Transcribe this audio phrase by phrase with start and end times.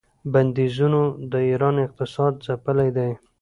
[0.33, 1.01] بندیزونو
[1.31, 3.11] د ایران اقتصاد ځپلی دی.